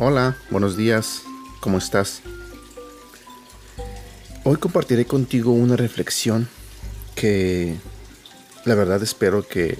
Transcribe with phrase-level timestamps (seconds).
[0.00, 1.22] Hola, buenos días,
[1.58, 2.20] ¿cómo estás?
[4.44, 6.48] Hoy compartiré contigo una reflexión
[7.16, 7.74] que
[8.64, 9.76] la verdad espero que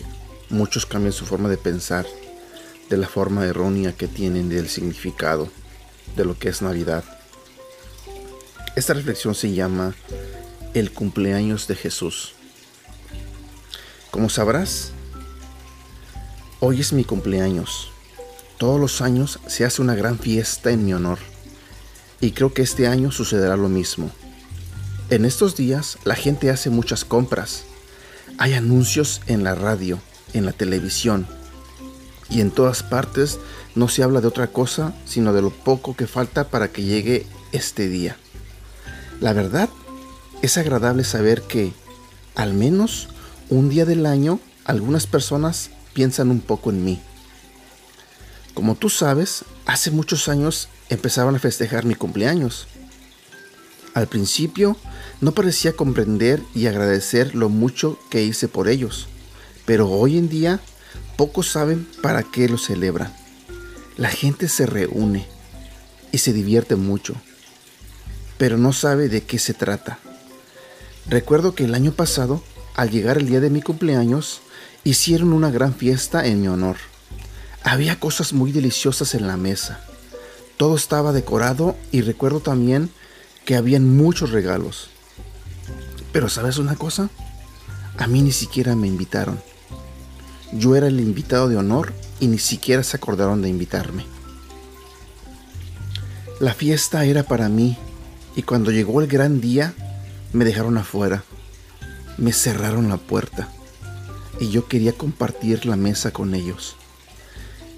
[0.50, 2.04] muchos cambien su forma de pensar
[2.91, 5.49] de la forma errónea que tienen del significado
[6.17, 7.05] de lo que es Navidad.
[8.75, 9.95] Esta reflexión se llama
[10.75, 12.32] El cumpleaños de Jesús.
[14.11, 14.91] Como sabrás,
[16.58, 17.93] hoy es mi cumpleaños
[18.58, 21.18] todos los años se hace una gran fiesta en mi honor
[22.21, 24.11] y creo que este año sucederá lo mismo.
[25.11, 27.63] En estos días la gente hace muchas compras.
[28.36, 30.00] Hay anuncios en la radio,
[30.32, 31.26] en la televisión
[32.28, 33.39] y en todas partes
[33.77, 37.27] no se habla de otra cosa sino de lo poco que falta para que llegue
[37.52, 38.16] este día.
[39.20, 39.69] La verdad,
[40.42, 41.72] es agradable saber que,
[42.36, 43.08] al menos
[43.50, 47.00] un día del año, algunas personas piensan un poco en mí
[48.59, 52.67] como tú sabes, hace muchos años empezaron a festejar mi cumpleaños.
[53.95, 54.77] Al principio
[55.20, 59.06] no parecía comprender y agradecer lo mucho que hice por ellos,
[59.64, 60.59] pero hoy en día
[61.17, 63.14] pocos saben para qué lo celebran.
[63.97, 65.29] La gente se reúne
[66.11, 67.14] y se divierte mucho,
[68.39, 70.01] pero no sabe de qué se trata.
[71.09, 72.42] Recuerdo que el año pasado,
[72.75, 74.41] al llegar el día de mi cumpleaños,
[74.83, 76.79] hicieron una gran fiesta en mi honor.
[77.70, 79.78] Había cosas muy deliciosas en la mesa.
[80.56, 82.88] Todo estaba decorado y recuerdo también
[83.44, 84.88] que habían muchos regalos.
[86.11, 87.11] Pero ¿sabes una cosa?
[87.98, 89.39] A mí ni siquiera me invitaron.
[90.50, 94.06] Yo era el invitado de honor y ni siquiera se acordaron de invitarme.
[96.41, 97.77] La fiesta era para mí
[98.34, 99.74] y cuando llegó el gran día
[100.33, 101.22] me dejaron afuera.
[102.16, 103.50] Me cerraron la puerta
[104.41, 106.77] y yo quería compartir la mesa con ellos.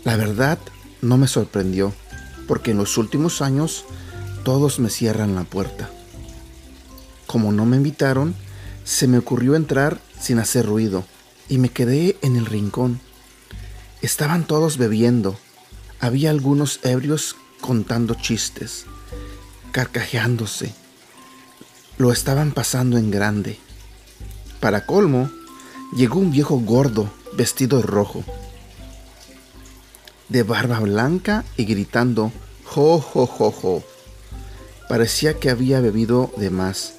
[0.02, 0.58] La verdad
[1.02, 1.92] no me sorprendió,
[2.48, 3.84] porque en los últimos años
[4.44, 5.90] todos me cierran la puerta.
[7.26, 8.34] Como no me invitaron,
[8.84, 11.04] se me ocurrió entrar sin hacer ruido
[11.50, 12.98] y me quedé en el rincón.
[14.00, 15.38] Estaban todos bebiendo.
[16.00, 18.86] Había algunos ebrios contando chistes,
[19.70, 20.74] carcajeándose.
[21.98, 23.58] Lo estaban pasando en grande.
[24.60, 25.30] Para colmo,
[25.94, 28.24] llegó un viejo gordo vestido de rojo
[30.30, 32.32] de barba blanca y gritando
[32.64, 33.84] jo jo jo jo.
[34.88, 36.94] Parecía que había bebido de más.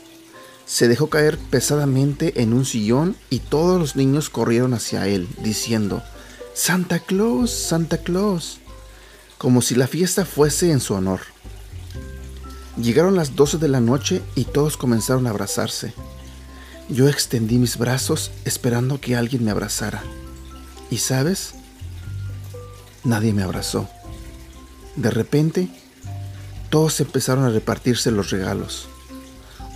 [0.66, 6.02] Se dejó caer pesadamente en un sillón y todos los niños corrieron hacia él, diciendo,
[6.54, 8.60] Santa Claus, Santa Claus,
[9.38, 11.22] como si la fiesta fuese en su honor.
[12.78, 15.94] Llegaron las doce de la noche y todos comenzaron a abrazarse.
[16.88, 20.04] Yo extendí mis brazos esperando que alguien me abrazara.
[20.90, 21.54] ¿Y sabes?
[23.04, 23.90] Nadie me abrazó.
[24.96, 25.70] De repente,
[26.70, 28.88] todos empezaron a repartirse los regalos.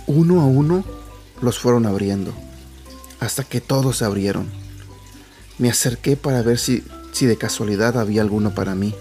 [0.06, 0.84] Uno a uno
[1.40, 2.32] los fueron abriendo,
[3.20, 4.48] hasta que todos se abrieron.
[5.58, 8.94] Me acerqué para ver si, si de casualidad había alguno para mí.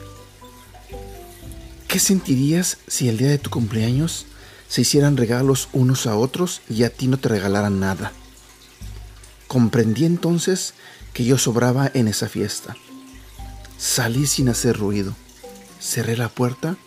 [1.88, 4.26] ¿Qué sentirías si el día de tu cumpleaños
[4.68, 8.12] se hicieran regalos unos a otros y a ti no te regalaran nada?
[9.48, 10.74] Comprendí entonces
[11.14, 12.76] que yo sobraba en esa fiesta.
[13.78, 15.16] Salí sin hacer ruido,
[15.80, 16.78] cerré la puerta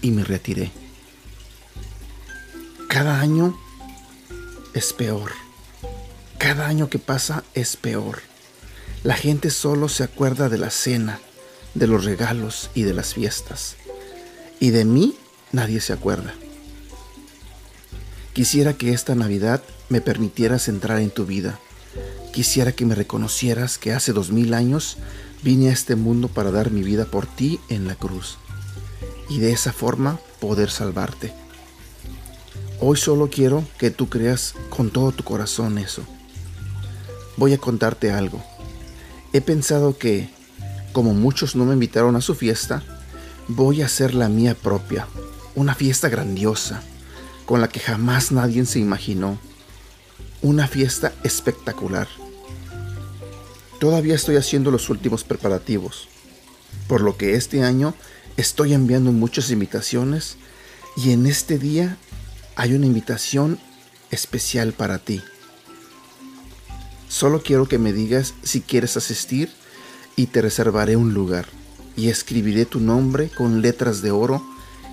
[0.00, 0.70] y me retiré.
[2.88, 3.58] Cada año
[4.74, 5.32] es peor.
[6.38, 8.20] Cada año que pasa es peor.
[9.04, 11.20] La gente solo se acuerda de la cena,
[11.74, 13.76] de los regalos y de las fiestas.
[14.60, 15.16] Y de mí
[15.52, 16.34] nadie se acuerda.
[18.32, 21.58] Quisiera que esta Navidad me permitieras entrar en tu vida.
[22.32, 24.98] Quisiera que me reconocieras que hace dos mil años
[25.42, 28.38] Vine a este mundo para dar mi vida por ti en la cruz
[29.28, 31.34] y de esa forma poder salvarte.
[32.78, 36.02] Hoy solo quiero que tú creas con todo tu corazón eso.
[37.36, 38.40] Voy a contarte algo.
[39.32, 40.30] He pensado que,
[40.92, 42.84] como muchos no me invitaron a su fiesta,
[43.48, 45.08] voy a hacer la mía propia,
[45.56, 46.82] una fiesta grandiosa,
[47.46, 49.38] con la que jamás nadie se imaginó,
[50.40, 52.06] una fiesta espectacular
[53.82, 56.06] Todavía estoy haciendo los últimos preparativos,
[56.86, 57.94] por lo que este año
[58.36, 60.36] estoy enviando muchas invitaciones
[60.96, 61.96] y en este día
[62.54, 63.58] hay una invitación
[64.12, 65.20] especial para ti.
[67.08, 69.50] Solo quiero que me digas si quieres asistir
[70.14, 71.48] y te reservaré un lugar
[71.96, 74.46] y escribiré tu nombre con letras de oro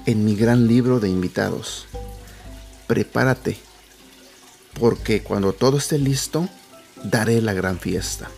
[0.07, 1.85] en mi gran libro de invitados.
[2.87, 3.59] Prepárate,
[4.79, 6.49] porque cuando todo esté listo,
[7.03, 8.31] daré la gran fiesta.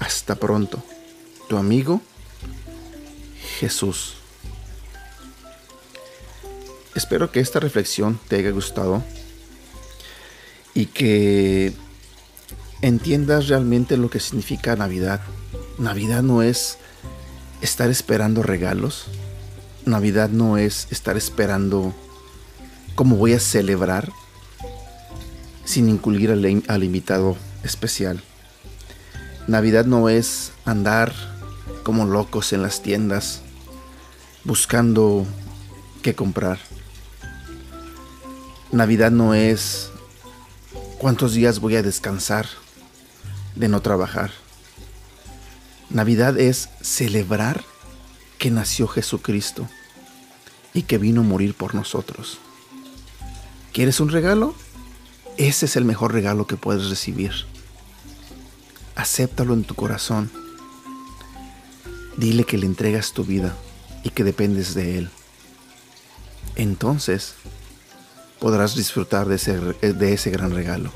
[0.00, 0.82] Hasta pronto.
[1.48, 2.00] Tu amigo
[3.60, 4.14] Jesús.
[6.94, 9.02] espero que esta reflexión te haya gustado
[10.74, 11.72] y que
[12.82, 15.20] entiendas realmente lo que significa Navidad.
[15.78, 16.78] Navidad no es
[17.60, 19.06] estar esperando regalos.
[19.84, 21.94] Navidad no es estar esperando
[22.94, 24.10] cómo voy a celebrar
[25.64, 28.22] sin incluir al, al invitado especial.
[29.50, 31.12] Navidad no es andar
[31.82, 33.40] como locos en las tiendas
[34.44, 35.26] buscando
[36.02, 36.60] qué comprar.
[38.70, 39.90] Navidad no es
[40.98, 42.46] cuántos días voy a descansar
[43.56, 44.30] de no trabajar.
[45.88, 47.64] Navidad es celebrar
[48.38, 49.68] que nació Jesucristo
[50.74, 52.38] y que vino a morir por nosotros.
[53.72, 54.54] ¿Quieres un regalo?
[55.38, 57.32] Ese es el mejor regalo que puedes recibir.
[59.00, 60.30] Acéptalo en tu corazón.
[62.18, 63.56] Dile que le entregas tu vida
[64.04, 65.10] y que dependes de Él.
[66.54, 67.32] Entonces
[68.40, 70.92] podrás disfrutar de ese, de ese gran regalo.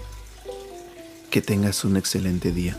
[1.30, 2.76] Que tengas un excelente día.